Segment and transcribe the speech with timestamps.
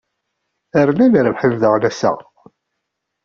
[0.87, 2.11] Rnan rebḥen daɣen ass-a.